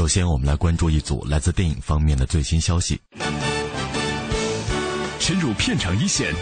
[0.00, 2.98] 首先，我们来关注一组来自电影方面的最新消息。
[5.18, 6.34] 深入片场一线，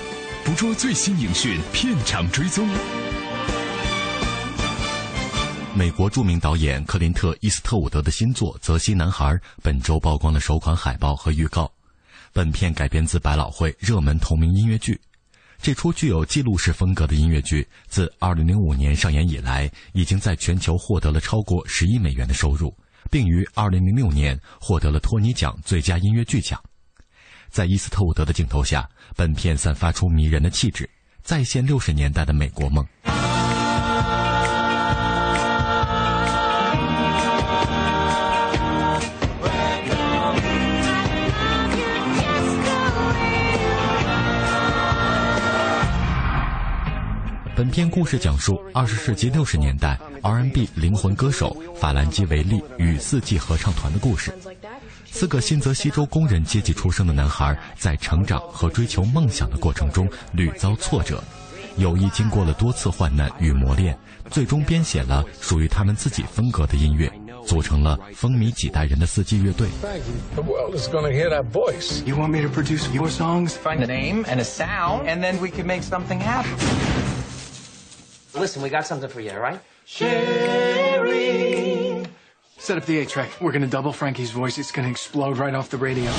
[0.44, 2.68] 捕捉最新影讯，片场追踪。
[5.74, 9.24] 美国著名导演克林特·伊斯特伍德的新作《泽西男孩》
[9.60, 11.68] 本周曝光了首款海报和预告。
[12.32, 15.00] 本片改编自百老汇热门同名音乐剧。
[15.60, 22.72] 这出具有记录式风格的音乐剧，自2005年上演以来，已经在全球获得了超过十亿美元的收入，
[23.10, 26.62] 并于2006年获得了托尼奖最佳音乐剧奖。
[27.50, 30.88] 在伊斯特伍德的镜头下，本片散发出迷人的气质，
[31.22, 32.86] 再现六十年代的美国梦。
[47.58, 54.32] 本片故事讲述二十世纪六十年代 R&B 灵魂歌手法兰基·维利与四季合唱团的故事。
[55.10, 61.20] 四个新泽西州工人阶级出生的男孩，在成长和追求梦想的过程中屡遭挫折，
[61.78, 63.98] 友谊经过了多次患难与磨练，
[64.30, 67.12] 最终编写了属于他们自己风格的音乐，
[67.44, 69.66] 组成了风靡几代人的四季乐队。
[70.36, 72.04] The world is gonna hear that voice.
[72.04, 73.56] You want me to produce your songs?
[73.60, 76.52] Find a name and a sound, and then we can make something happen.
[78.34, 79.58] Listen, we got something for you, all right?
[79.86, 81.24] Sherry.
[82.58, 83.30] Set up the eight track.
[83.40, 84.58] We're gonna double Frankie's voice.
[84.58, 86.10] It's gonna explode right off the radio.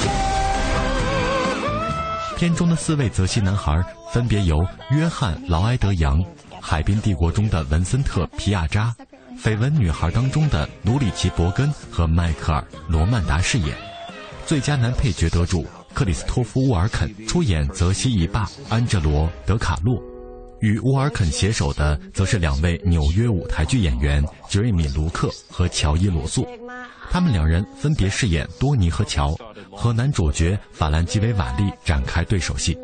[2.35, 6.23] 片中的四位泽西男孩分别由约翰·劳埃德·杨、
[6.61, 8.95] 海滨帝国中的文森特·皮亚扎、
[9.37, 13.75] 绯闻女孩当中的努里奇·伯根和迈克尔·罗曼达饰演。
[14.45, 20.08] 最佳男配角得主克里斯托夫·沃尔肯出演泽西一霸安哲罗·德卡洛。
[20.61, 26.47] 与沃尔肯携手的则是两位纽约舞台剧演员杰瑞米卢克和乔伊罗素。
[27.09, 29.35] 他们两人分别饰演多尼和乔
[29.71, 32.77] 和男主角法兰基维瓦利展开对手戏。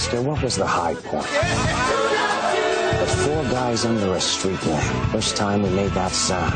[0.00, 1.26] Lester, what was the high point?
[3.00, 5.12] The four guys under a street lamp.
[5.12, 6.54] First time we made that sound,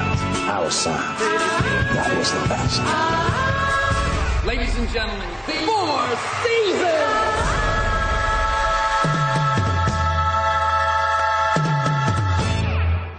[0.49, 1.19] our sound.
[1.93, 2.81] That was the best.
[4.47, 7.05] Ladies and gentlemen, the four seasons!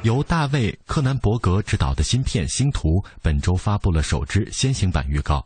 [0.01, 5.45] 由大卫·柯南伯格执导的新片《星图》本周发布了首支先行版预告。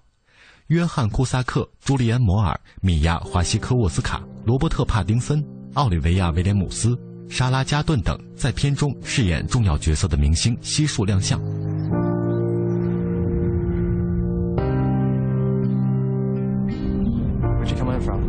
[0.69, 5.43] 约翰·库萨克、朱利安·摩尔、米娅·华西科沃斯卡、罗伯特·帕丁森、
[5.73, 6.95] 奥利维亚·威廉姆斯、
[7.27, 11.41] 莎拉·加顿等在片中饰演重要角色的明星悉数亮相。
[17.57, 18.21] Where'd you come in from?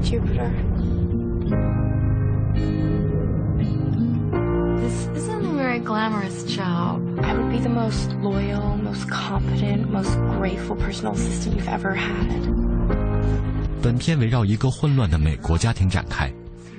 [0.00, 0.79] Jupiter.
[5.84, 7.00] Glamorous job.
[7.22, 12.50] I would be the most loyal, most competent, most grateful personal assistant you've ever had.
[13.82, 16.30] 本片围绕一个混乱的美国家庭展开，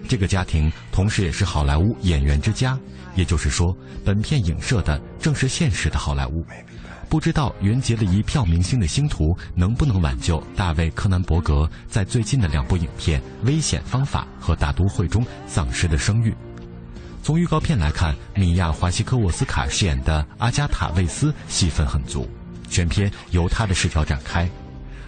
[0.08, 2.78] 这个家庭同时也是好莱坞演员之家，
[3.16, 3.76] 也就是说，
[4.06, 6.46] 本片影射的正是现实的好莱坞。
[7.10, 16.34] 不知道云集了一票明星的星途能不能挽救大卫·柯南伯格在最近的两部影片《危险方法》和《大都会》中丧失的声誉。
[17.24, 22.28] 从预告片来看，米娅·华西科沃斯卡饰演的阿加塔·魏斯戏份很足，
[22.68, 24.50] 全片由她的视角展开。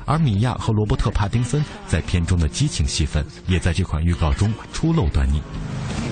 [0.06, 5.42] 而米娅和罗伯特·帕丁森在片中的激情戏份，也在这款预告中初露端倪。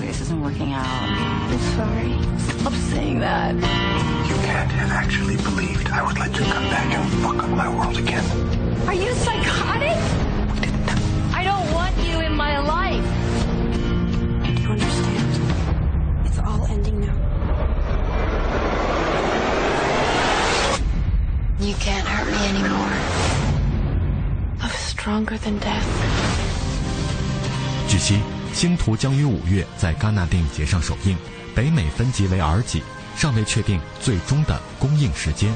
[0.00, 0.84] This isn't working out.
[0.84, 2.18] I'm sorry.
[2.38, 3.54] Stop saying that.
[3.54, 7.68] You can't have actually believed I would let you come back and fuck up my
[7.68, 8.24] world again.
[8.86, 9.96] Are you psychotic?
[11.32, 13.04] I don't want you in my life.
[16.42, 17.14] It's all ending now.
[21.60, 22.90] You can't hurt me anymore.
[24.60, 25.86] Love is stronger than death.
[27.88, 28.18] 据悉，
[28.52, 31.16] 星途将于五月在戛纳电影节上首映，
[31.54, 32.82] 北美分级为 R 级，
[33.16, 35.52] 尚未确定最终的公映时间。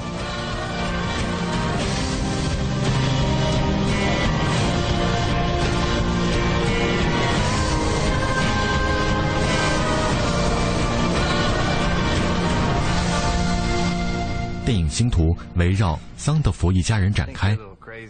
[14.66, 17.56] 电影《星途》围绕桑德福一家人展开。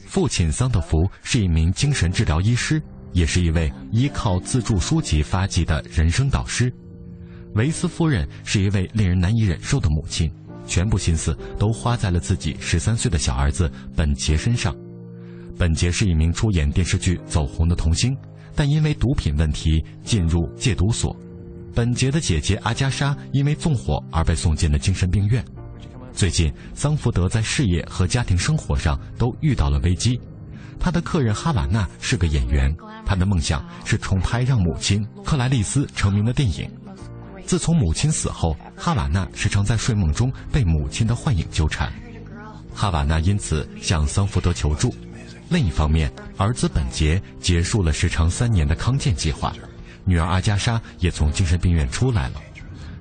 [0.06, 2.82] 父亲桑德福是一名精神治疗医师，
[3.12, 6.72] 也是一位依靠自助书籍发迹的人生导师。
[7.56, 10.32] 维斯夫人是一位令人难以忍受的母亲，
[10.66, 14.74] 全部心思都花在了自己十三岁的小儿子本杰身上。
[15.58, 18.16] 本杰是一名出演电视剧走红的童星，
[18.54, 21.14] 但因为毒品问题进入戒毒所。
[21.74, 25.44] 本杰的姐姐阿加莎因为纵火而被送进了精神病院。
[26.16, 30.18] 最近，桑福德在事业和家庭生活上都遇到了危机。
[30.80, 32.74] 他的客人哈瓦那是个演员，
[33.04, 36.70] 他的梦想是重拍让母亲克莱丽丝成名的电影。
[37.44, 41.92] 自从母亲死后，哈瓦那时常在睡梦中被母亲的幻影纠缠。
[42.74, 44.94] 哈瓦那因此向桑福德求助。
[45.50, 49.52] 另一方面，儿子本杰结束了时长三年的康健计划，
[50.06, 52.40] 女儿阿加莎也从精神病院出来了。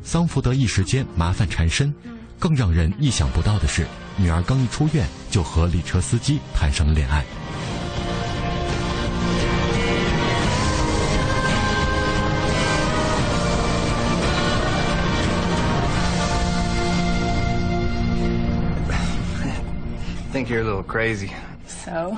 [0.04, 1.96] 桑福德一时间麻烦缠身。
[2.40, 3.86] 更让人意想不到的是，
[4.18, 7.26] 女儿刚一出院就和列车司机谈上了恋爱。
[20.32, 21.32] Think you're a little crazy.
[21.66, 22.18] So?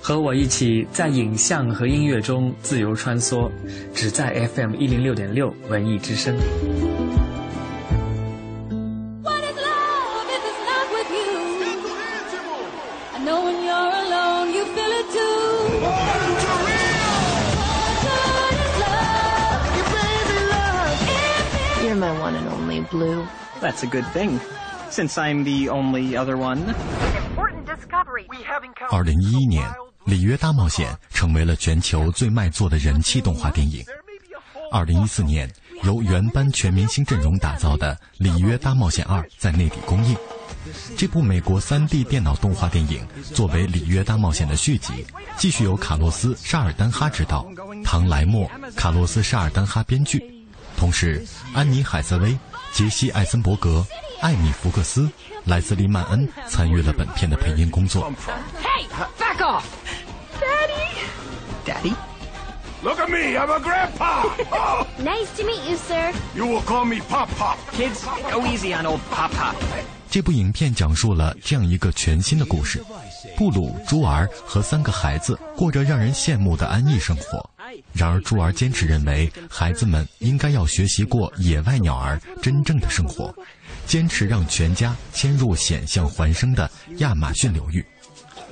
[0.00, 3.50] 和我一起在影像和音乐中自由穿梭，
[3.94, 6.36] 只在 FM 一零六点六文艺之声。
[13.68, 15.80] You're alone, you feel it too.
[15.82, 16.38] What is
[18.80, 19.60] love?
[21.84, 23.26] You're my one and only blue.
[23.60, 24.40] That's a good thing,
[24.90, 26.74] since I'm the only other one.
[27.30, 28.26] Important discovery.
[28.30, 29.68] We have 二零一一年，
[30.08, 33.84] 《里约大冒险》成为了全球最卖座的人气动画电影。
[34.72, 35.52] 二零一四年，
[35.82, 40.16] 由原班全明星阵容打造的《里约大冒险二》在内地公映。
[40.96, 45.04] 这部美国 3D 电脑动画电影作为《里约大冒险》的续集，
[45.36, 47.46] 继续由卡洛斯·沙尔丹哈执导，
[47.84, 50.22] 唐·莱默、卡洛斯·沙尔丹哈编剧，
[50.74, 52.34] 同时安妮·海瑟薇、
[52.72, 53.86] 杰西·艾森伯格、
[54.22, 55.10] 艾米·福克斯、
[55.44, 58.10] 莱斯利·曼恩参与了本片的配音工作。
[58.62, 58.86] Hey,
[59.18, 59.64] back off!
[61.68, 61.94] Daddy!
[62.82, 64.24] Look at me, I'm a grandpa!
[64.52, 66.12] Oh, Nice to meet you, sir.
[66.34, 67.58] you will call me Pop Pop.
[67.72, 69.54] Kids, go easy on old Pop Pop.
[70.10, 72.82] 这部影片讲述了这样一个全新的故事：
[73.36, 77.50] 布鲁、朱儿和三个孩子过着让人羡慕的安逸生活。
[77.92, 83.34] 然而，朱儿坚持认为孩子们应该要学习过野外鸟儿真正的生活，
[83.84, 87.84] 坚持让全家迁入险象环生的亚马逊流域。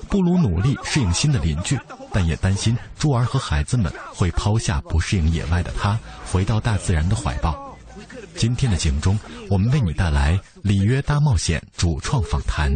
[0.09, 1.79] 不如努力适应新的邻居，
[2.13, 5.99] 但也担心猪儿和孩子们会抛下不适应野外的他，
[6.31, 7.77] 回到大自然的怀抱。
[8.37, 12.71] 今天的节目中，我们为你带来《里约大冒险》主创访谈，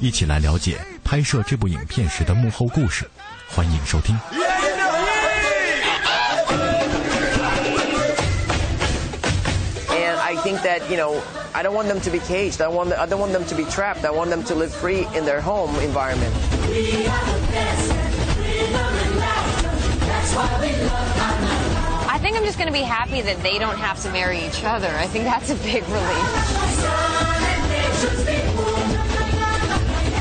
[0.00, 3.08] 一起来了解拍摄这部影片时的幕后故事。
[3.48, 4.18] 欢迎收听。
[10.46, 11.20] Think that, you know,
[11.56, 12.60] I don't want them to be caged.
[12.60, 14.04] I, want, I don't want them to be trapped.
[14.04, 16.32] I want them to live free in their home environment.
[22.06, 24.62] I think I'm just going to be happy that they don't have to marry each
[24.62, 24.86] other.
[24.86, 26.26] I think that's a big relief.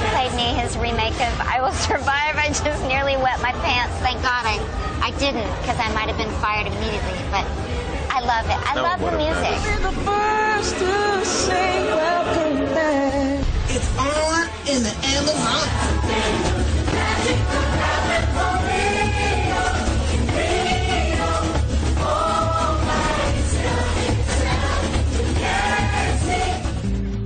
[0.09, 2.35] Like Disney, his remake of I Will Survive.
[2.35, 3.93] I just nearly wet my pants.
[4.01, 4.57] Thank God I,
[5.05, 7.13] I didn't, because I might have been fired immediately.
[7.29, 7.45] But
[8.17, 8.51] I love it.
[8.51, 9.63] I That love the music.
[9.63, 13.39] been- the first to say welcome back.
[13.67, 16.75] It's on in the Amazon.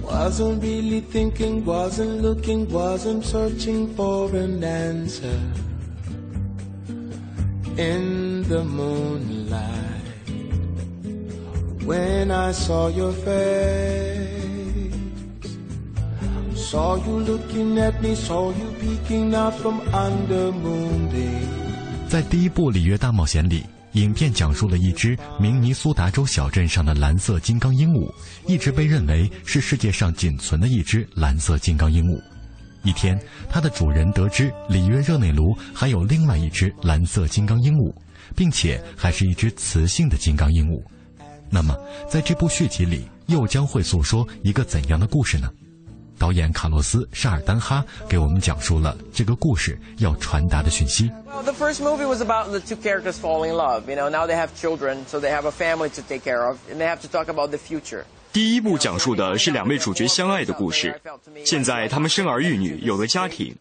[0.04, 5.40] Wasn't really thinking, wasn't looking, wasn't searching for an answer.
[7.78, 9.39] In the moonlight,
[11.90, 14.94] when I saw your face,
[16.54, 21.42] saw you looking at me, saw you peeking out from under moon day.
[22.08, 28.08] 在第一部《里约大冒险》里，影片讲述了一只明尼苏达州小镇上的蓝色金刚鹦鹉，
[28.46, 32.22] 一直被认为是世界上仅存的一只蓝色金刚鹦鹉。
[32.84, 33.20] 一天，
[33.50, 37.92] 它的主人得知里约热内卢还有另外一只蓝色金刚鹦鹉，
[38.36, 40.80] 并且还是一只雌性的金刚鹦鹉。
[41.50, 41.76] 那么，
[42.10, 45.50] 在这部续集里，又将会诉说一个怎样的故事呢？
[46.18, 51.10] 导演卡洛斯·沙尔丹哈给我们讲述了这个故事要传达的讯息。
[51.26, 53.84] Well, the first movie was about the two characters falling in love.
[53.88, 56.58] You know, now they have children, so they have a family to take care of,
[56.70, 58.04] and they have to talk about the future.
[58.32, 61.02] 第一部讲述的是两位主角相爱的故事，
[61.44, 63.56] 现在他们生儿育女，有了家庭，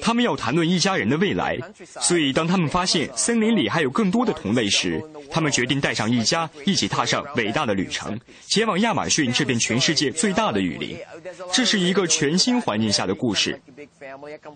[0.00, 1.58] 他们要谈论一家人的未来。
[1.98, 10.96] 所以，当他们发现森林里还有更多的同类时，他们决定带上一家，一起踏上伟大的旅程，前往亚马逊这片全世界最大的雨林。
[11.52, 13.58] 这是一个全新环境下的故事，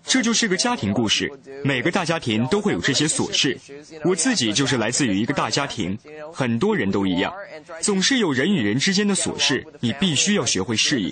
[0.03, 1.31] 这就是个家庭故事。
[1.63, 3.57] 每个大家庭都会有这些琐事，
[4.03, 5.97] 我自己就是来自于一个大家庭，
[6.31, 7.33] 很多人都一样，
[7.81, 11.11] 总是有人与人之间的琐事，你必须要学会适应。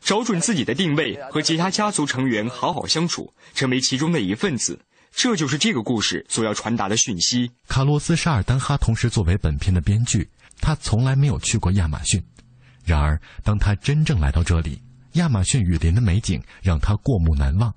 [0.00, 4.78] 找准自己的定位，和其他家族成员好好相处，成为其中的一份子，
[5.16, 7.50] 这就是这个故事所要传达的讯息。
[7.68, 10.28] 卡洛斯沙尔丹哈同时作为本片的编剧
[10.60, 12.22] 他从来没有去过亚马逊。
[12.84, 17.72] 然而当他真正来到这里亚马逊雨林的美景让他过目难忘。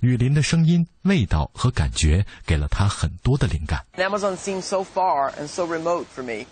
[0.00, 3.86] 雨林的声音味道和感觉给了他很多的灵感。
[3.96, 6.46] Amazon seems so far and so remote for me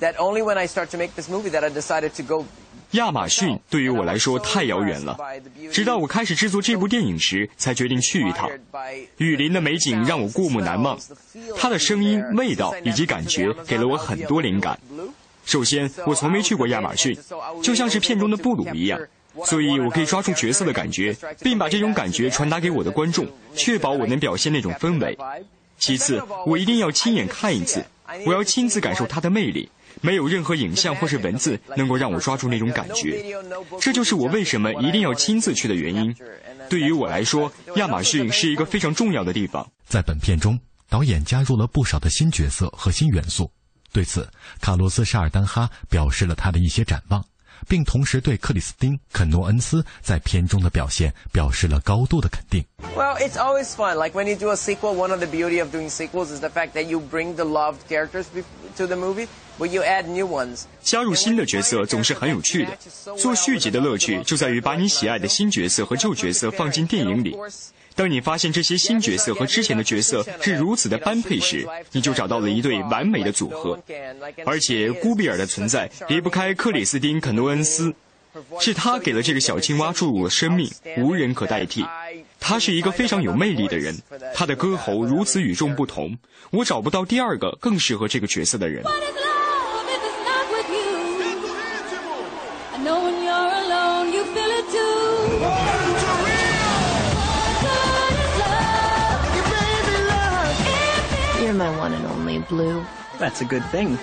[0.00, 2.44] that only when i start to make this movie that i decided to go
[2.94, 5.18] 亚马逊对于我来说太遥远了，
[5.72, 8.48] 直到我开始制作这部电影时，才决定去一趟。
[9.16, 10.96] 雨林的美景让我过目难忘，
[11.56, 14.78] 它的声音、味道以及感觉给了我很多灵感。
[15.44, 17.16] 首先，我从没去过亚马逊，
[17.62, 19.00] 就像是片中的布鲁一样，
[19.44, 25.18] 所以我可以抓住角色的感觉，并把这种感觉传达给我的观众，确保我能表现那种氛围。
[25.78, 27.84] 其次，我一定要亲眼看一次，
[28.24, 29.68] 我要亲自感受它的魅力。
[30.04, 33.24] 没有任何影像或是文字能够让我抓住那种感觉，
[33.80, 36.14] 这就是我为什么一定要亲自去的原因。
[36.68, 39.66] 对于我来说，亚马逊是一个非常重要的地方。
[39.86, 43.50] 在本片中，导演加入了不少的新角色和新元素。
[43.92, 44.28] 对此，
[44.60, 47.24] 卡洛斯·沙尔丹哈表示了他的一些展望，
[47.66, 52.62] 并同时对克里斯汀·肯诺恩斯在片中的表现表示了高度的肯定。
[52.94, 53.94] Well, it's always fun.
[53.96, 56.50] Like when you do a sequel, one of the beauty of doing sequels is the
[56.50, 58.26] fact that you bring the loved characters
[58.76, 59.28] to the movie,
[60.82, 62.76] 加入新的角色总是很有趣的。
[63.16, 67.36] 做续集的乐趣就在于把你喜爱的新角色和旧角色放进电影里。
[67.96, 73.80] 当你发现这些新角色和之前的角色是如此的般配时，你就找到了一对完美的组合。
[74.44, 77.94] 而且，孤比尔的存在离不开克里斯汀·肯诺恩斯，
[78.58, 80.68] 是他给了这个小青蛙注入了生命，
[80.98, 81.86] 无人可代替。
[82.40, 83.96] 他是一个非常有魅力的人，
[84.34, 86.18] 他的歌喉如此与众不同，
[86.50, 88.82] 我找不到第二个更适合这个角色的人。
[92.84, 94.84] Know when you're alone, you feel it too.
[101.42, 102.84] You're my one and only Blue.
[103.18, 103.98] That's a good thing,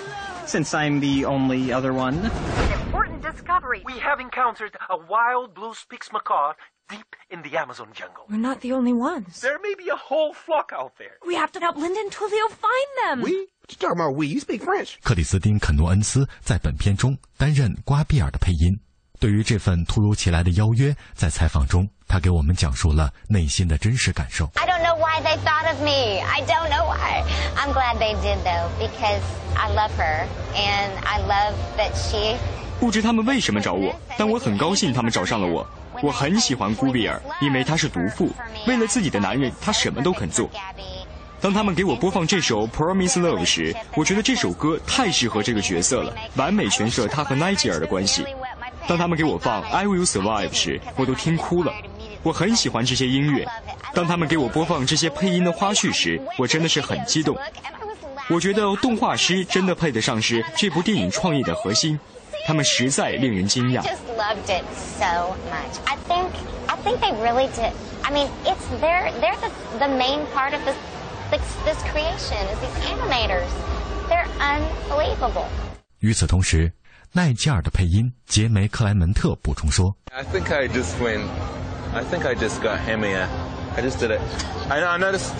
[0.46, 2.30] since I'm the only other one.
[2.72, 3.82] Important discovery.
[3.84, 6.54] We have encountered a wild blue spix macaw
[6.89, 8.25] deep in the Amazon jungle.
[8.29, 9.41] We're not the only ones.
[9.41, 11.17] There may be a whole flock out there.
[11.25, 13.21] We have to help Linda and Tulio find them.
[13.21, 13.47] We?
[13.61, 14.27] What you talking about we?
[14.27, 14.95] You speak French.
[15.03, 18.79] 克里斯汀·肯诺恩斯在本片中担任瓜比尔的配音。
[19.19, 24.45] 对于这份突如其来的邀约，在采访中，他给我们讲述了内心的真实感受。
[24.53, 26.21] I don't know why they thought of me.
[26.21, 27.23] I don't know why.
[27.55, 29.21] I'm glad they did though because
[29.55, 32.37] I love her and I love that she
[32.79, 35.67] 不知他们为什么找我，但我很高兴他们找上了我。
[36.02, 38.28] 我很喜欢古比尔，因为他是毒妇，
[38.66, 40.50] 为了自己的男人，他什么都肯做。
[41.40, 48.24] 当他们给我播放这首《Promise Love》时，我觉得这首歌太适合这个角色了，完美诠释了他和奈吉尔的关系。
[48.88, 51.72] 当他们给我放《I Will Survive》时，我都听哭了。
[52.24, 53.46] 我很喜欢这些音乐。
[53.94, 57.36] 当他们给我播放这些配音的花絮时，我真的是很激动。
[58.28, 61.98] 我觉得动画师真的配得上是这部电影创意的核心，
[62.45, 63.81] 他们实在令人惊讶。
[63.81, 65.77] Just loved it so much.
[65.85, 66.31] I think
[66.67, 67.73] I think they really did.
[68.03, 70.75] I mean, it's they're they're the the main part of this
[71.29, 73.49] this, this creation is these animators.
[74.09, 75.47] They're unbelievable.
[75.99, 76.71] 与此同时，
[77.11, 81.25] 奈吉尔的配音杰梅克莱门特补充说 I think I just went.
[81.93, 83.15] I think I just got hammy.
[83.75, 84.21] I just did it.
[84.69, 84.87] I know.
[84.87, 85.33] I noticed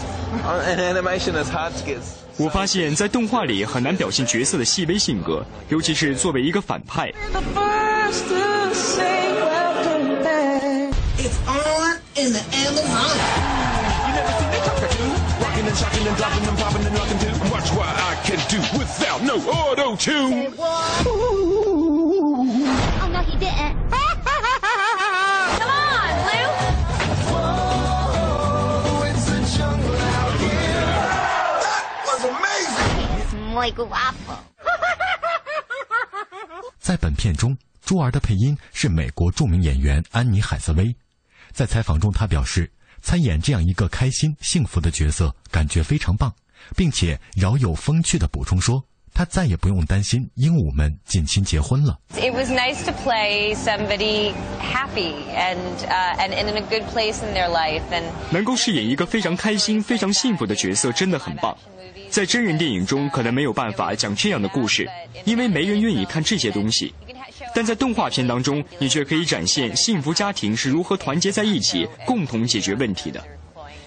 [0.44, 2.02] uh, in animation it's hard to get.
[2.37, 7.12] 我发现，在动画里很难表现角色的细微性格，尤其是作为一个反派。
[36.81, 40.97] 在本片中，珠儿的配音是美国著名演员安妮海瑟薇。
[41.52, 46.35] 在采访中，她表示，参演这样一个开心幸福的角色，感觉非常棒，
[46.76, 52.00] 并且饶有风趣的补充说，她再也不用担心鹦鹉们近亲结婚了。
[52.16, 57.33] It was nice to play somebody happy and uh, and, and in a good place in
[57.35, 61.57] their life and 能够饰演一个非常开心、非常幸福的角色，真的很棒。
[62.12, 64.87] 在真人电影中，可能没有办法讲这样的故事，
[65.25, 66.92] 因为没人愿意看这些东西。
[67.54, 73.25] 但在动画片当中，你却可以展现幸福家庭是如何团结在一起，共同解决问题的。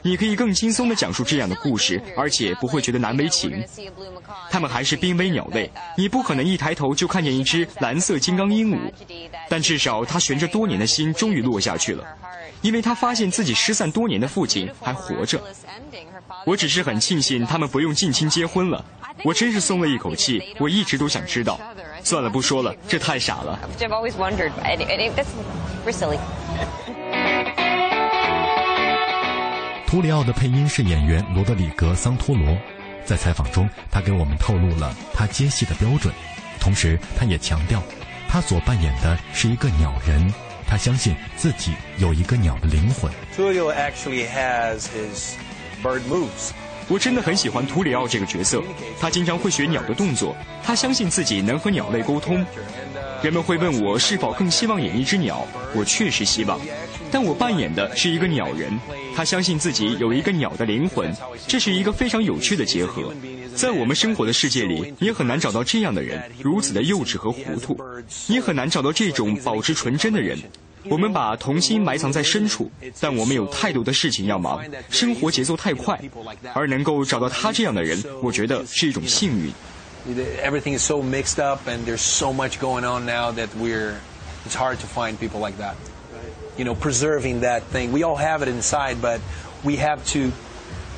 [0.06, 3.52] 你可以更轻松地讲述这样的故事，而且不会觉得难为情。
[4.52, 8.80] 它们还是濒危鸟类，你不可能一抬头就看见一只蓝色金刚鹦鹉，
[9.50, 12.04] 但至少它悬着多年的心终于落下去了，
[12.62, 15.42] 因为它发现自己失散多年的父亲还活着。
[16.46, 18.86] 我只是很庆幸他们不用近亲结婚了，
[19.24, 20.40] 我真是松了一口气。
[20.60, 21.60] 我一直都想知道，
[22.03, 23.60] 算了，不说了，这太傻了。
[29.88, 32.58] 图里奥的配音是演员罗德里格·桑托罗。
[33.06, 36.12] 在采访中，他给我们透露了他接戏的标准，
[36.60, 37.82] 同时他也强调，
[38.28, 40.34] 他所扮演的是一个鸟人，
[40.68, 43.12] 他相信自己有一个鸟的灵魂。
[43.38, 45.34] Tulio actually has his
[45.84, 46.50] bird moves.
[46.88, 48.64] 我真的很喜欢图里奥这个角色，
[49.00, 52.44] 他经常会学鸟的动作，他相信自己能和鸟类沟通。
[53.22, 56.60] 人们会问我是否更希望演一只鸟，我确实希望，
[57.11, 58.77] 但我扮演的是一个鸟人，
[59.15, 61.13] 他相信自己有一个鸟的灵魂，
[61.48, 63.13] 这是一个非常有趣的结合。
[63.55, 67.79] 在我们生活的世界里，也很难找到这样的人，如此的幼稚和糊涂，
[68.27, 70.37] 也很难找到这种保持纯真的人。
[70.89, 76.00] 我们把童心埋藏在深处，但我们有太多的事情要忙，生活节奏太快，
[76.53, 79.51] 而能够找到他这样的人，我觉得是一种幸运。
[80.44, 83.94] Everything is so mixed up, and there's so much going on now that we're.
[84.48, 85.74] It's hard to find people like that.
[86.57, 87.91] You know, preserving that thing.
[87.91, 89.22] We all have it inside, but
[89.63, 90.31] we have to,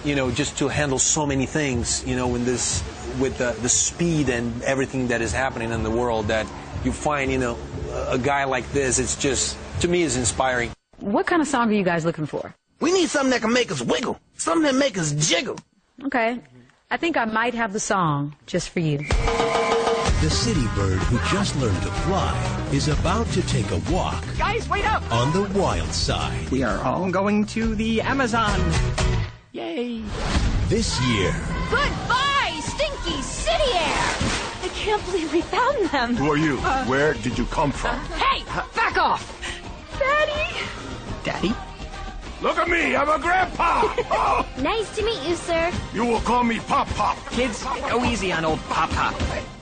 [0.04, 2.04] you know, just to handle so many things.
[2.06, 2.84] You know, in this
[3.20, 6.46] with the the speed and everything that is happening in the world, that
[6.84, 7.58] you find, you know,
[7.92, 9.00] a, a guy like this.
[9.00, 10.72] It's just to me is inspiring.
[11.00, 12.54] What kind of song are you guys looking for?
[12.80, 15.58] We need something that can make us wiggle, something that make us jiggle.
[16.04, 16.40] Okay.
[16.90, 19.00] I think I might have the song just for you.
[20.22, 22.34] The city bird who just learned to fly
[22.74, 25.04] is about to take a walk Guys, wait up!
[25.12, 26.50] on the wild side.
[26.50, 28.60] We are all going to the Amazon.
[29.52, 30.02] Yay!
[30.70, 31.32] This year,
[31.70, 34.08] Goodbye, stinky city air!
[34.64, 36.16] I can't believe we found them.
[36.16, 36.58] Who are you?
[36.64, 37.96] Uh, Where did you come from?
[38.18, 38.44] Hey,
[38.76, 39.22] back off!
[40.00, 40.68] Daddy!
[41.24, 41.54] Daddy?
[42.42, 43.82] Look at me, I'm a grandpa.
[44.10, 45.72] Oh, Nice to meet you, sir.
[45.94, 47.18] you will call me Pop Pop.
[47.30, 49.14] Kids, go easy on old Pop Pop.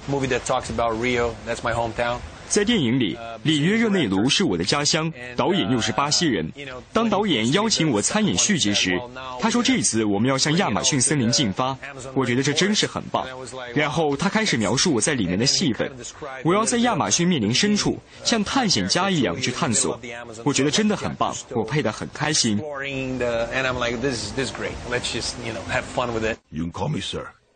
[0.08, 2.18] Movie that talks about Rio, that's my hometown.
[2.48, 6.48] 在电影里，里约热内卢是我的家乡，导演又是巴西人。
[6.94, 9.02] 当导演邀请我参演续集时，
[9.40, 11.76] 他说这次我们要向亚马逊森林进发，
[12.14, 13.26] 我觉得这真是很棒。
[13.74, 15.92] 然后他开始描述我在里面的戏份，
[16.44, 20.00] 我要在亚马逊面临深处，像探险家一样去探索，
[20.44, 22.62] 我觉得真的很棒，我配得很开心。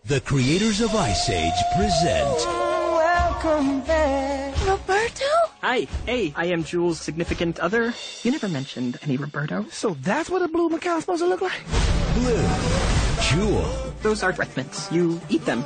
[0.05, 4.55] The creators of Ice Age present Welcome back.
[4.67, 5.25] Roberto?
[5.61, 7.93] Hi, hey, I am Jules' significant other.
[8.23, 9.65] You never mentioned any Roberto.
[9.71, 11.61] So that's what a blue macaw's supposed to look like?
[12.15, 12.47] Blue,
[13.21, 14.91] Jewel, Those are breath mints.
[14.91, 15.63] You eat them.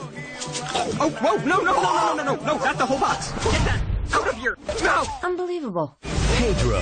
[1.00, 3.32] Oh, whoa, no, no, no, no, no, no, no, no, not the whole box.
[3.32, 3.82] Get that
[4.13, 4.58] out of here.
[4.84, 5.04] No.
[5.24, 5.98] Unbelievable.
[6.36, 6.80] Pedro,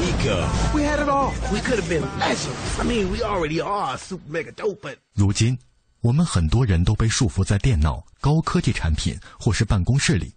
[0.00, 0.48] Nico.
[0.74, 1.32] We had it all.
[1.52, 2.78] We could have been legends.
[2.78, 5.58] I mean, we already are super mega dope, but 如今，
[6.00, 10.32] 我们很多人都被束缚在电脑、高科技产品或是办公室里。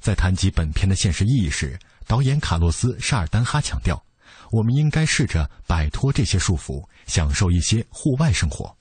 [0.00, 4.00] 在谈及本片的现实意义时，导演卡洛斯·沙尔丹哈强调，
[4.50, 8.74] 我们应该试着摆脱这些束缚，享受一些户外生活。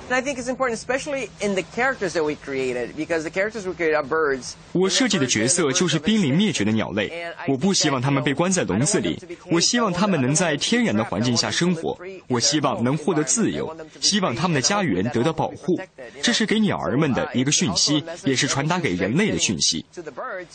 [4.73, 7.11] 我设计的角色就是濒临灭绝的鸟类，
[7.47, 15.79] 我不希望它们被关在笼子里，我希望它们能在天然的环境下生活，我希望能获得自由，希望它们的家园得到保护。
[16.21, 19.85] 这是给鸟儿们的一个讯息，也是传达给人类的讯息。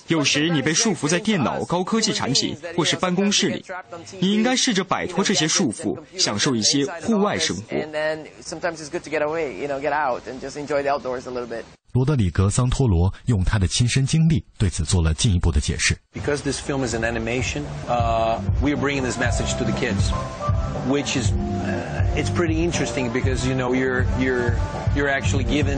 [0.08, 3.64] 有时你被束缚在电脑、高科技产品或是办公室里，
[4.20, 10.89] 你应该试着摆脱这些束缚，享受一些户外生And then sometimes it's good to get away, you know, get out and just enjoy the
[10.89, 11.63] outdoors a little bit.
[11.93, 15.97] 罗德里格·桑托罗用他的亲身经历对此做了进一步的解释。
[16.13, 20.09] Because this film is an animation, uh, we are bringing this message to the kids,
[20.87, 24.55] which is uh, it's pretty interesting because you know you're you're
[24.95, 25.77] you're actually given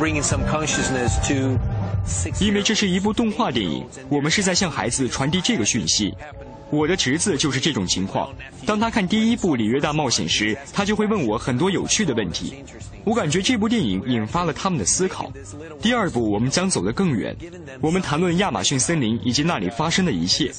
[0.00, 1.58] bringing some consciousness to
[2.40, 6.12] 因为这是一部动画电影，我们是在向孩子传递这个讯息。
[6.73, 8.33] 我的侄子就是这种情况。
[8.65, 12.63] 当他看第一部《里约大冒险》时，他就会问我很多有趣的问题。
[13.03, 15.31] 我感觉这部电影引发了他们的思考。
[15.79, 17.35] 第二部我们将走得更远，
[17.79, 20.51] 我们谈论亚马逊森林以及那里发生的一切。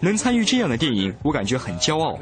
[0.00, 2.18] 能参与这样的电影，我感觉很骄傲。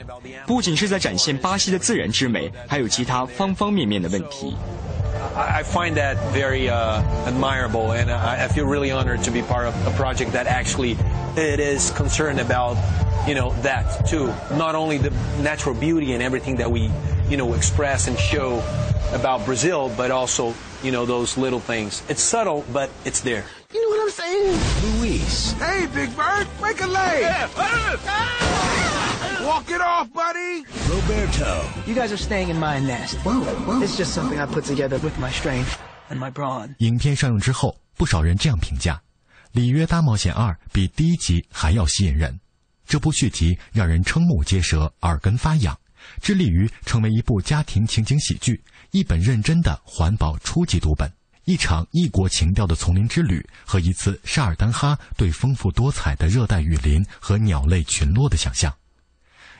[0.46, 4.54] 不仅是在展现巴西的自然之美，还有其他方方面面的问题。
[5.14, 9.66] I I find that very uh, admirable, and I, I feel really honored to be part
[9.66, 10.96] of a project that actually
[11.36, 12.76] it is concerned about,
[13.26, 14.26] you know, that too.
[14.56, 16.90] Not only the natural beauty and everything that we,
[17.28, 18.62] you know, express and show
[19.12, 22.02] about Brazil, but also, you know, those little things.
[22.08, 23.44] It's subtle, but it's there.
[23.72, 25.00] you know what I'm saying?
[25.00, 27.24] Luis, Hey, Big Bird, make a leg.
[29.52, 30.64] Walk it off, buddy.
[30.88, 33.18] Roberto, You guys are staying in my nest.
[33.82, 35.74] It's just something I put together with my strength
[36.08, 36.74] and my brawn.
[36.78, 38.94] 影片上映之后，不少人这样评价：
[39.52, 42.40] 《里约大冒险二》比第一集还要吸引人。
[42.86, 45.78] 这部续集让人瞠目结舌、耳根发痒，
[46.22, 48.58] 致力于成为一部家庭情景喜剧，
[48.92, 51.12] 一本认真的环保初级读本，
[51.44, 58.72] 一场异国情调的丛林之旅和一次沙尔丹哈对丰富多彩的热带雨林和鸟类群落的想象。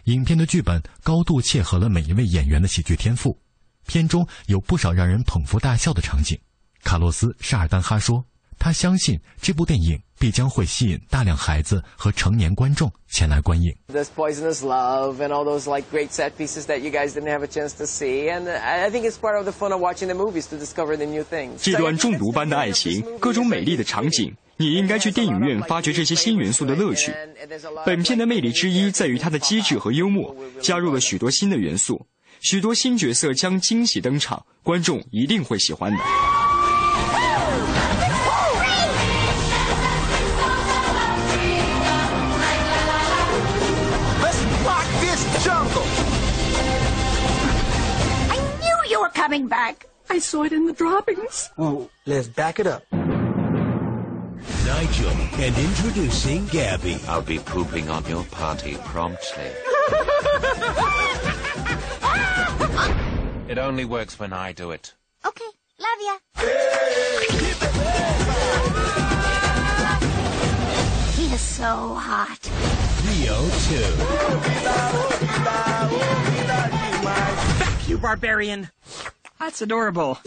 [0.05, 3.39] 影片的剧本高度切合了每一位演员的喜剧天赋，
[3.87, 6.37] 片中有不少让人捧腹大笑的场景。
[6.83, 8.25] 卡洛斯·沙尔丹哈说
[8.59, 13.73] ：“他相信这部电影必将会吸引大量孩子和成年观众前来观影。
[13.93, 17.47] There's poisonous love and all those like great set pieces that you guys didn't have a
[17.47, 20.49] chance to see, and I think it's part of the fun of watching the movies
[20.49, 21.59] to discover the new things.
[21.63, 27.13] 这段中毒般的爱情，各种美丽的场景，你应该去电影院发掘这些新元素的乐趣。
[27.85, 32.07] 本片的魅力之一在于它的机智和幽默，加入了许多新的元素，
[32.41, 35.99] 许多新角色将惊喜登场，观众一定会喜欢的。
[44.21, 45.87] Let's rock this jungle.
[48.31, 49.75] I knew you were coming back.
[50.09, 51.49] I saw it in the droppings.
[52.05, 52.83] Let's back it up.
[54.67, 56.99] Nigel, and introducing Gabby.
[57.09, 59.51] I'll be pooping on your party promptly.
[63.49, 64.95] it only works when I do it.
[65.25, 65.45] Okay,
[65.79, 66.19] love ya.
[71.17, 72.51] He is so hot.
[73.07, 73.97] Rio 2.
[77.59, 78.71] Back, you barbarian.
[79.39, 80.19] That's adorable.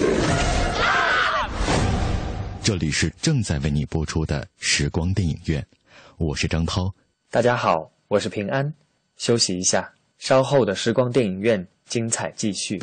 [2.66, 5.64] 这里是正在为你播出的时光电影院，
[6.18, 6.92] 我是张涛。
[7.30, 8.74] 大家好，我是平安。
[9.18, 12.82] 休息一下，稍后的时光电影院精彩继续。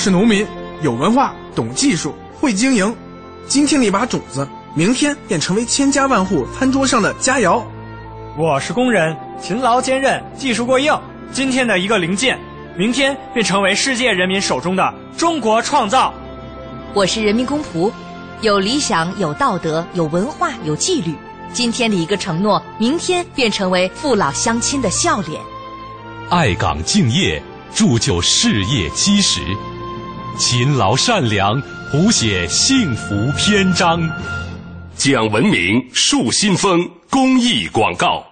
[0.00, 0.46] 是农民，
[0.80, 2.96] 有文化，懂技术，会经营。
[3.46, 7.62] 今天的一把种子，明天便成为千家万户餐桌上的佳肴。
[8.34, 10.98] 我是工人，勤劳坚韧，技术过硬。
[11.32, 12.40] 今天的一个零件，
[12.78, 16.14] 明天便成为世界人民手中的中国创造。
[16.94, 17.92] 我是人民公仆，
[18.40, 21.14] 有理想，有道德，有文化，有纪律。
[21.52, 25.38] 今天的一个承诺，明天便成为父老乡亲的笑脸。
[26.30, 27.42] 爱岗敬业，
[27.74, 29.42] 铸就事业基石；
[30.38, 34.00] 勤劳善良，谱写幸福篇章。
[34.96, 38.24] 讲文明，树新风，公益广告。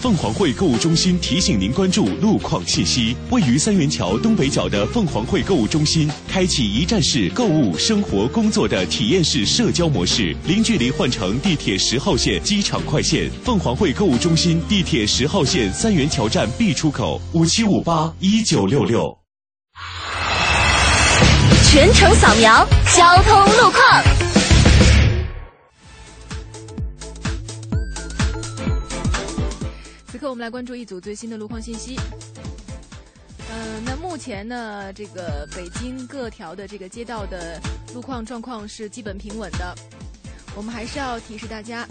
[0.00, 3.14] 凤凰汇购物中心提醒您关注路况信息。
[3.30, 13.30] 位于三元桥东北角的凤凰汇购物中心，开启一站式购物、生活、工作的体验式社交模式，零距离换乘地铁十号线机场快线。
[13.44, 19.21] 凤凰汇购物中心地铁十号线三元桥站 B 出口，五七五八一九六六。
[21.72, 24.04] 全程扫描交通路况。
[30.08, 31.98] 此刻我们来关注一组最新的路况信息。
[33.48, 37.58] 呃，那目前呢，这个北京各条的这个街道的
[37.94, 39.74] 路况状况是基本平稳的。
[40.54, 41.88] 我们还是要提示大家，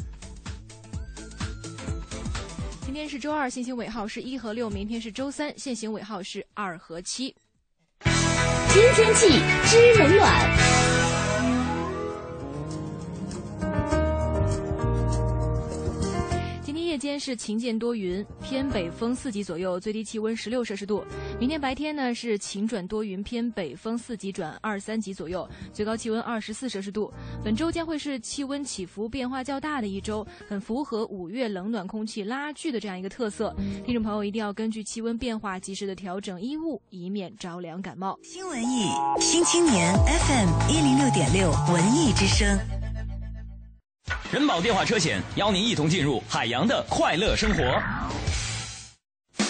[2.86, 7.36] 今天是周二，限行尾号是一和六；明天是周三，限行尾号是二和七。
[8.74, 10.81] 新天气知冷暖。
[16.92, 21.06] 夜间是晴间多云，偏北风四级左右，最低气温十六摄氏度。
[21.40, 27.10] 明天白天呢是晴转多云，偏北风四级转二三级左右，最高气温二十四摄氏度。
[27.42, 33.56] 本周将会是气温起伏变化较大的一周，很符合五月冷暖空气拉锯的这样一个特色。
[33.86, 38.20] 听众朋友一定要根据气温变化及时的调整衣物，以免着凉感冒。
[38.22, 42.81] 新文艺新青年 FM 一零六点六文艺之声。
[44.32, 47.62] 人保电话车险邀您一同进入海洋的快乐生活。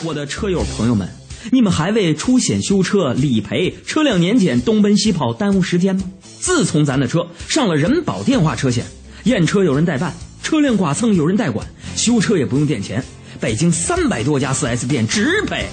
[0.03, 1.07] 我的车友朋友们，
[1.51, 6.01] 你们还为出险修车、理赔、车辆年检东奔西跑耽误时间吗？
[6.39, 8.83] 自从咱的车上了人保电话车险，
[9.25, 13.03] 验车有人代办，车辆剐蹭有人代管，修车也不用垫钱，
[13.39, 15.67] 北京三百多家 4S 店直赔。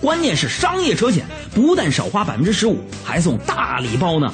[0.00, 4.32] 关键是商业车险不但少花百分之十五，还送大礼包呢。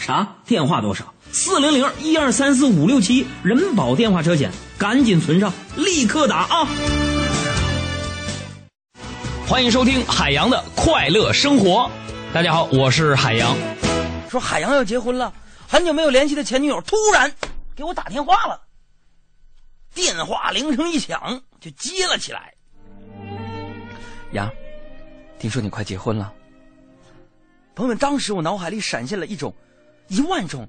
[0.00, 0.26] 啥？
[0.48, 1.14] 电话多少？
[1.30, 6.66] 四零零一二三四五六七人保电话车险，赶紧存上，立刻打啊！
[9.46, 11.90] 欢迎收听海洋的快乐生活。
[12.32, 13.54] 大家好，我是海洋。
[14.30, 15.32] 说海洋要结婚了，
[15.68, 17.30] 很久没有联系的前女友突然
[17.76, 18.62] 给我打电话了，
[19.94, 22.54] 电话铃声一响就接了起来。
[24.32, 24.50] 杨，
[25.38, 26.32] 听说你快结婚了。
[27.74, 29.54] 朋友们，当时我脑海里闪现了一种
[30.08, 30.66] 一万种。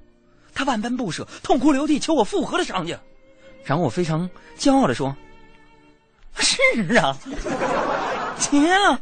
[0.54, 2.98] 他万般不舍，痛哭流涕求我复合的场景，
[3.64, 5.14] 然后我非常骄傲的说
[6.36, 6.58] ：“是
[6.96, 7.16] 啊，
[8.38, 9.00] 结了，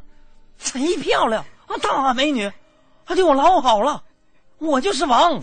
[0.58, 2.50] 贼漂亮啊，大美女，
[3.06, 4.02] 她对我老好了，
[4.58, 5.42] 我就是王。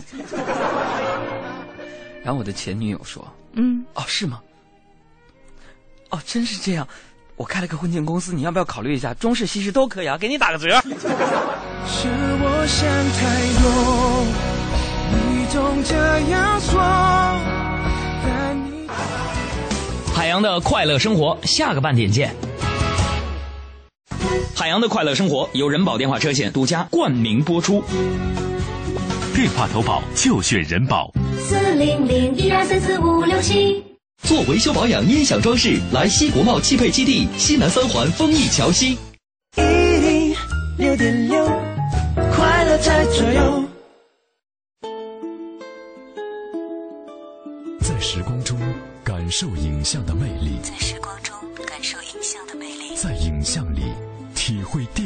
[2.22, 4.42] 然后我的前女友说：“嗯，哦，是吗？
[6.10, 6.86] 哦，真是这样，
[7.36, 9.14] 我开了个婚庆公司，你要不要考虑一下？
[9.14, 10.80] 中式、西式都可以啊，给你打个折。”
[11.88, 13.22] 是我想太
[13.62, 14.55] 多。
[15.46, 15.94] 你总这
[16.28, 16.82] 样说，
[20.12, 22.34] 海洋的快乐生活，下个半点见。
[24.56, 27.84] 海洋的快乐生活由人保电话车险独家冠名播出。
[29.36, 31.12] 电话投保就选人保。
[31.38, 33.84] 四零零一二三四五六七。
[34.24, 38.98] 做维修保养、音响装饰，来西国贸汽配基地西南三环丰益桥西。
[39.56, 40.34] 一零
[40.76, 41.46] 六点六，
[42.34, 43.62] 快乐在左右。
[49.26, 51.34] 感受影像的魅力，在时光中
[51.66, 53.82] 感受影像的魅力，在影像里
[54.36, 55.05] 体会电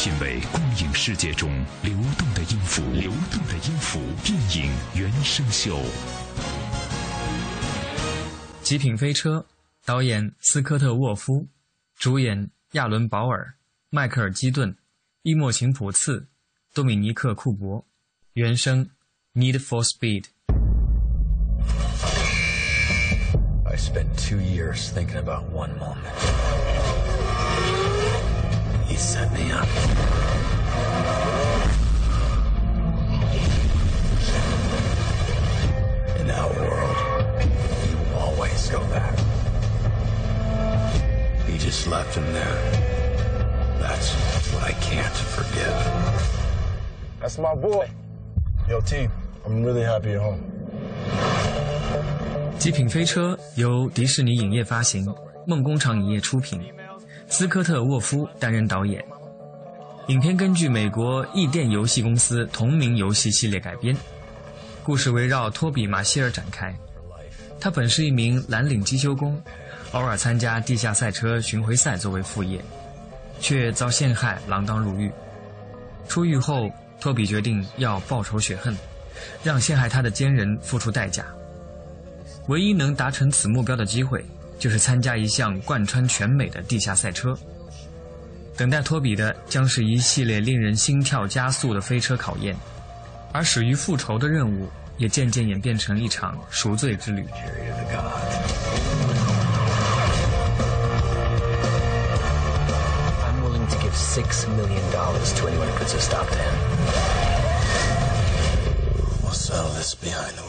[0.00, 1.50] 品味光影世界中
[1.82, 3.98] 流动的音符，流动的音符。
[4.22, 5.76] 电影原声秀，
[8.62, 9.38] 《极品飞车》，
[9.84, 11.48] 导演斯科特·沃夫，
[11.96, 13.54] 主演亚伦·保尔、
[13.90, 14.72] 迈克尔·基顿、
[15.22, 16.28] 伊莫琴·普次、
[16.72, 17.84] 多米尼克·库珀，
[18.34, 18.86] 原声
[19.34, 20.22] 《Need for Speed》。
[23.66, 26.77] I spent two years thinking about one moment.
[28.97, 29.67] He set me up.
[36.19, 36.97] In our world,
[37.89, 39.17] you always go back.
[41.47, 42.57] He just left him there.
[43.79, 44.13] That's
[44.53, 45.77] what I can't forgive.
[47.19, 47.89] That's my boy.
[48.69, 49.11] Yo, team,
[49.45, 50.41] I'm really happy you're home.
[52.57, 55.05] 极品飞车由迪士尼影业发行，
[55.45, 56.61] 梦工厂影业出品，
[57.28, 59.04] 斯科特·沃夫担任导演。
[60.08, 63.94] 影片根据美国异电游戏公司同名游戏系列改编，
[64.82, 66.74] 故事围绕托比·马歇尔展开。
[67.60, 69.40] 他本是一名蓝领机修工，
[69.92, 72.64] 偶尔参加地下赛车巡回赛作为副业，
[73.40, 75.12] 却遭陷害，锒铛入狱。
[76.08, 78.74] 出狱后，托比决定要报仇雪恨，
[79.44, 81.26] 让陷害他的奸人付出代价。
[82.46, 84.24] 唯一能达成此目标的机会，
[84.58, 87.36] 就是参加一项贯穿全美的地下赛车。
[88.56, 92.56] 等待托比的将是一系列令人心跳加速的飞车考验，
[93.32, 97.24] 而始于复仇的任务，也渐渐演变成一场赎罪之旅。
[103.22, 106.56] I'm willing to give six million dollars to anyone who puts a stop to him.
[109.22, 110.47] We'll settle this behind the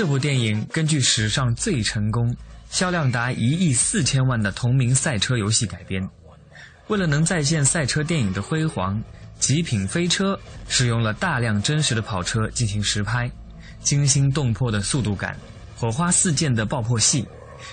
[0.00, 2.34] 这部电影根据史上最成功、
[2.70, 6.02] 销量达一亿四千万的同名赛车游戏改编。
[6.88, 8.96] 为了能再现赛车电影的辉煌，
[9.38, 10.34] 《极品飞车》
[10.70, 13.30] 使用了大量真实的跑车进行实拍，
[13.82, 15.36] 惊心动魄的速度感，
[15.76, 17.28] 火花四溅的爆破戏，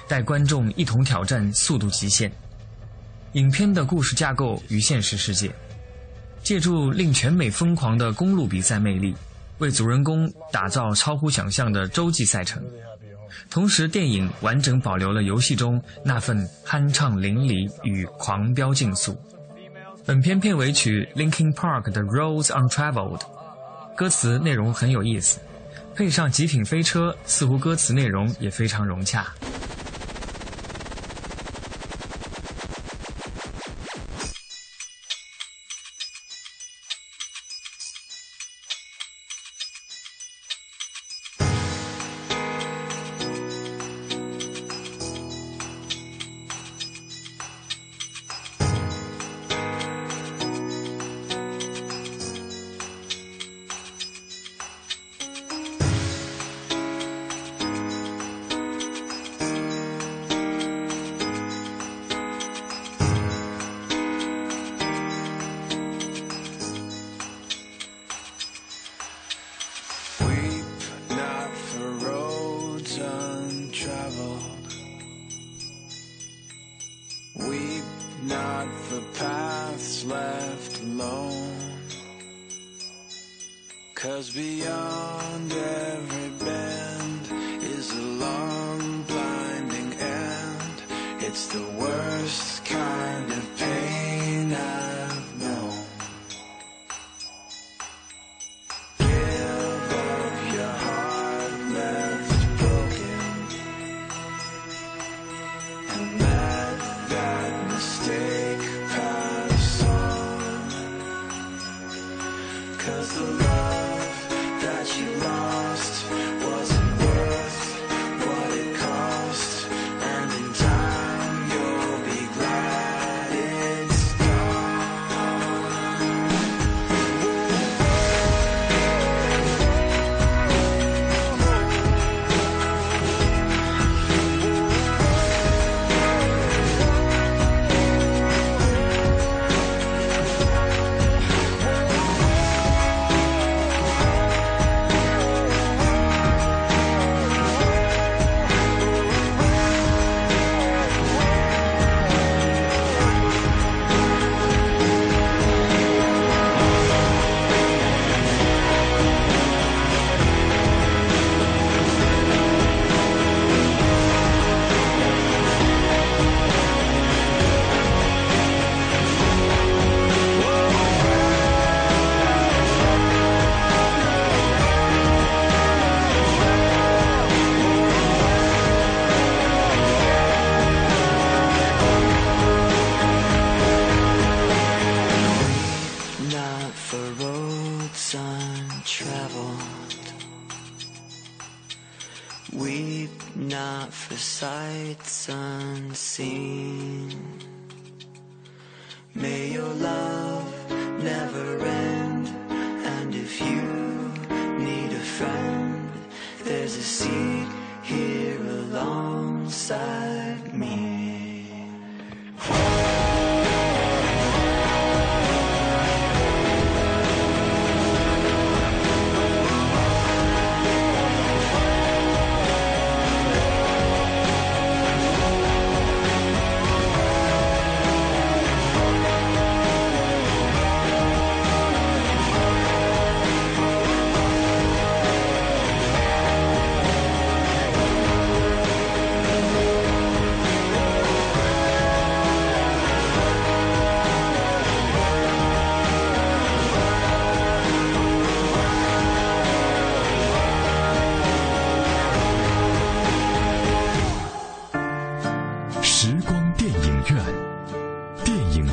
[0.06, 2.30] 带观众一同挑战速度极限。
[3.36, 5.50] 影片的故事架构与现实世界，
[6.44, 9.16] 借助令全美疯狂的公路比赛魅力，
[9.60, 12.64] 为主人公打造超乎想象的洲际赛程。
[13.50, 19.18] 同时，电影完整保留了游戏中那份酣畅淋漓与狂飙竞速。
[20.06, 23.20] 本片片尾曲 Linkin Park 的《Roads Untraveled》，
[23.96, 25.40] 歌词内容很有意思，
[25.94, 29.28] 配上极品飞车，似乎歌词内容也非常融洽。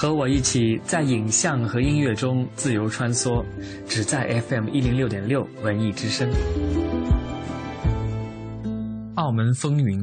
[0.00, 3.44] 和我一起在影像和音乐中自由穿梭，
[3.88, 6.30] 只在 FM 一零六点六文艺之声。
[9.16, 9.98] 《澳门风云》，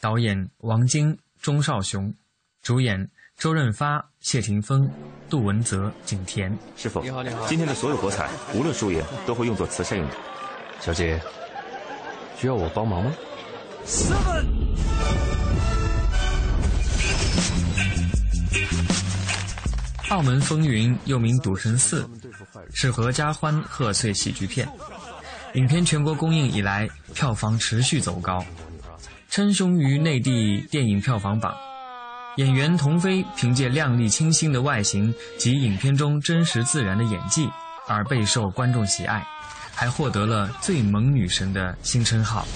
[0.00, 2.12] 导演王晶、钟少雄，
[2.60, 3.08] 主演。
[3.36, 4.90] 周润发、谢霆锋、
[5.30, 7.46] 杜文泽、景甜，师傅，你好，你好。
[7.46, 10.16] 今天的所有博彩，无论输赢，都会用作慈善用途。
[10.80, 11.20] 小姐，
[12.36, 13.12] 需要我帮忙吗
[13.84, 15.35] ？Seven。
[20.10, 22.02] 澳门风云又名《赌神四》，
[22.72, 24.68] 是合家欢贺岁喜剧片。
[25.54, 28.44] 影片全国公映以来，票房持续走高，
[29.28, 31.52] 称雄于内地电影票房榜。
[32.36, 37.48] 演员童飞凭借靓丽清新的外形及影片中真实自然的演技
[37.88, 39.26] 而备受观众喜爱，
[39.74, 42.46] 还获得了“最萌女神”的新称号。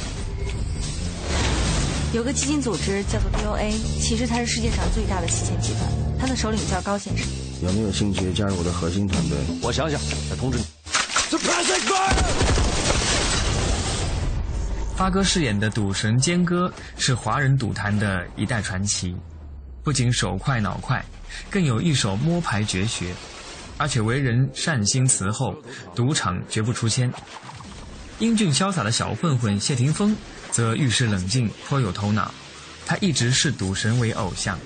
[2.12, 5.88] 有个基金组织叫做 BOA，其实它是世界上最大的洗钱集团，
[6.20, 7.26] 它的首领叫高先生。
[7.62, 9.38] 有没有兴趣加入我的核心团队？
[9.62, 9.98] 我想想，
[10.28, 10.64] 再通知你。
[14.96, 19.16] 发哥饰演的赌神坚哥是华人赌坛的一代传奇。
[19.82, 21.02] 不仅手快脑快，
[21.48, 23.14] 更有一手摸牌绝学，
[23.78, 25.56] 而且为人善心慈厚，
[25.94, 27.10] 赌场绝不出千。
[28.18, 30.14] 英俊潇洒的小混混谢霆锋
[30.50, 32.30] 则遇事冷静，颇有头脑。
[32.84, 34.58] 他一直视赌神为偶像。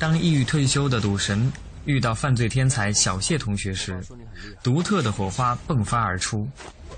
[0.00, 1.52] 当抑郁退休的赌神
[1.84, 4.02] 遇到犯罪天才小谢同学时，
[4.62, 6.48] 独特的火花迸发而出，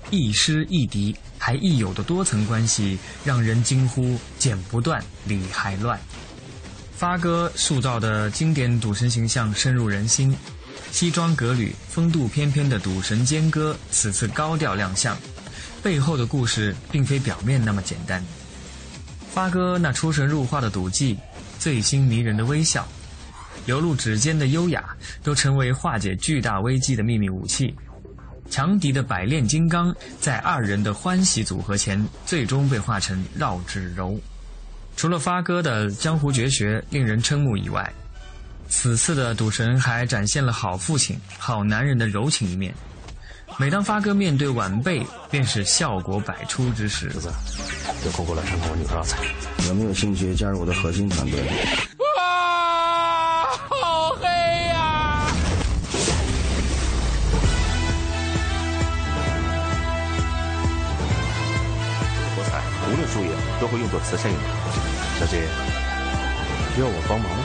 [0.09, 5.99] 亦师亦敌还亦友的多层关系，让人惊呼剪不断，理还乱。
[6.95, 10.33] 发哥塑造的经典赌神形象深入人心，
[10.93, 15.17] 西装革履、风度翩翩的赌神坚哥此次高调亮相，
[15.81, 18.23] 背后的故事并非表面那么简单。
[19.33, 21.17] 发哥那出神入化的赌技、
[21.63, 22.85] 醉心迷人的微笑、
[23.65, 24.83] 流露指尖的优雅，
[25.23, 27.73] 都成为化解巨大危机的秘密武器。
[28.49, 34.19] 强敌的百炼金刚，在二人的欢喜组合前，最终被化成绕指柔。
[34.97, 37.89] 除了发哥的江湖绝学令人瞠目以外，
[38.67, 42.75] 此次的赌神还展现了好父亲、好男人的柔情一面。
[43.59, 47.09] 每当发哥面对晚辈，便是效果百出之时。
[47.09, 47.31] 子，
[48.03, 49.19] 有空过来看看我女儿阿彩，
[49.67, 51.39] 有没有兴趣加入我的核心团队？
[51.99, 54.27] 哇，好黑
[54.67, 55.27] 呀！
[62.35, 62.59] 我彩，
[62.91, 63.31] 无论输赢，
[63.61, 64.47] 都会用作慈善用途。
[65.19, 65.47] 小姐，
[66.75, 67.37] 需要我帮忙吗？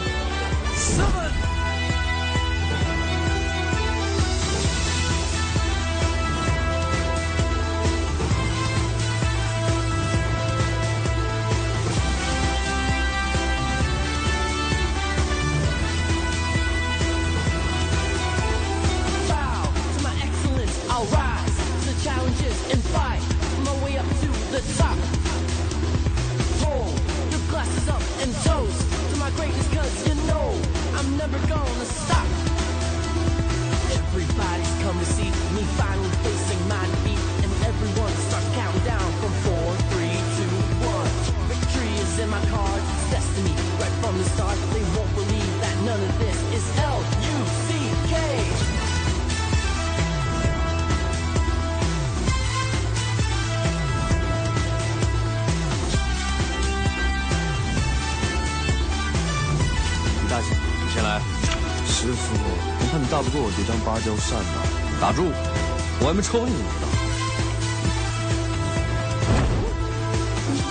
[66.08, 66.88] 我还没抽你，你知道？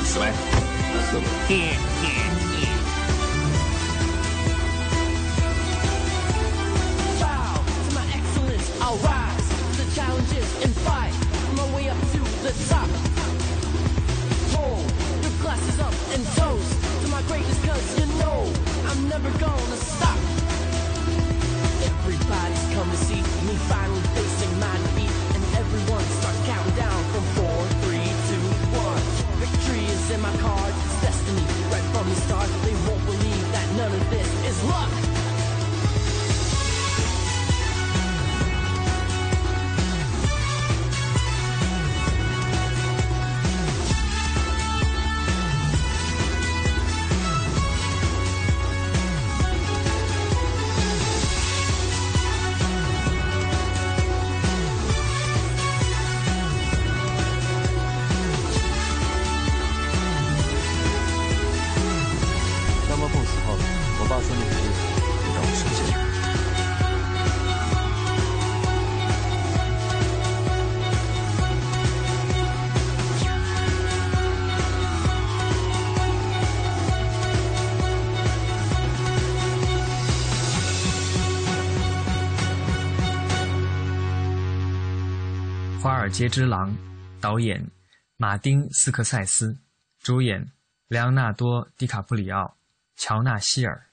[0.04, 0.32] 四位，
[86.08, 86.70] 尔街之狼》，
[87.20, 87.62] 导演
[88.16, 89.58] 马丁·斯科塞斯，
[90.01, 90.49] 主演
[90.88, 92.55] 莱昂纳多·迪卡普里奥、
[92.95, 93.84] 乔纳希尔。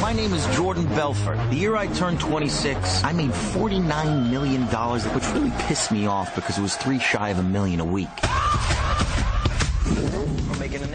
[0.00, 1.38] My name is Jordan Belfort.
[1.48, 4.64] The year I turned 26, I made $49 million,
[5.12, 8.06] which really pissed me off because it was three shy of a million a week.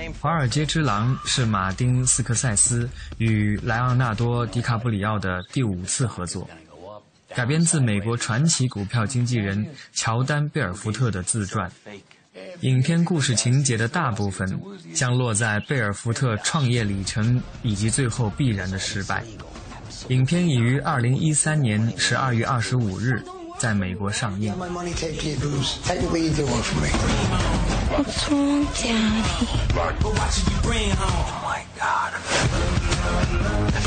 [0.21, 6.49] 《华尔街之狼》是马丁·斯科塞斯与莱昂纳多·迪卡普里奥的第五次合作，
[7.35, 11.69] 改编自美国传奇股票经纪人乔丹·贝尔福特的自传。
[12.61, 14.47] 影片故事情节的大部分
[14.93, 19.21] 将落在贝尔福特创业里程以及最后必然的失败。
[20.07, 23.21] 影片已于二零一三年十二月二十五日
[23.59, 24.53] 在美国上映。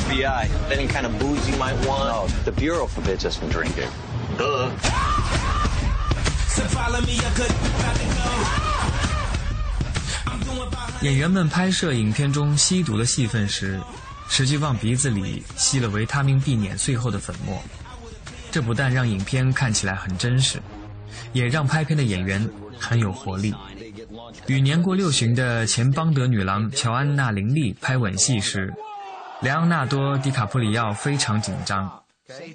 [0.09, 2.09] FBI, any kind of booze you might want?
[2.09, 3.89] No, the Bureau forbids us from drinking.
[4.39, 4.71] Duh.
[11.03, 13.79] 演员们拍摄影片中吸毒的戏份时，
[14.29, 17.63] 实际往鼻子里吸了维他命 B 碾碎后的粉末。
[18.51, 20.61] 这不但让影片看起来很真实，
[21.33, 22.49] 也让拍片的演员
[22.79, 23.55] 很有活力。
[24.47, 28.73] 与年过六旬的前邦德女郎乔安娜·林莉拍吻戏时，
[29.41, 31.89] 莱昂纳多·迪卡普里奥非常紧张，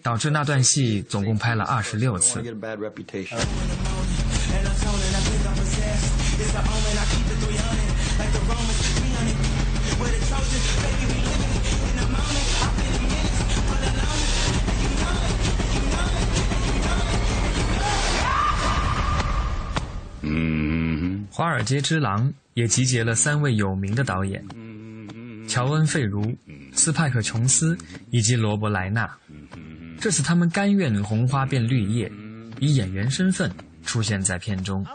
[0.02, 2.44] 导致那段戏总共拍了二十六次。
[20.22, 24.46] 嗯，华尔街之狼也集结了三位有名的导演。
[25.48, 26.36] 乔恩·费如、
[26.74, 27.78] 斯派克·琼斯
[28.12, 29.10] 以及罗伯·莱纳。
[30.00, 32.12] 这次他们甘愿红花变绿叶，
[32.60, 33.52] 以演员身份
[33.86, 34.86] 出现在片中。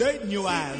[0.00, 0.79] Dirt in your eyes.